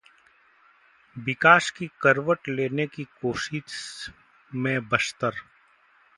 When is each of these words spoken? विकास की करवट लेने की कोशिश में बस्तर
विकास 1.15 1.69
की 1.69 1.87
करवट 2.01 2.49
लेने 2.49 2.87
की 2.87 3.03
कोशिश 3.21 4.09
में 4.51 4.87
बस्तर 4.89 5.33